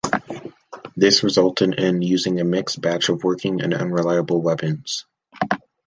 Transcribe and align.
This 0.97 1.23
resulted 1.23 1.75
in 1.79 2.01
using 2.01 2.39
a 2.39 2.43
mixed 2.43 2.81
batch 2.81 3.09
of 3.09 3.23
working 3.23 3.61
and 3.61 3.71
unreliable 3.71 4.41
weapons. 4.41 5.05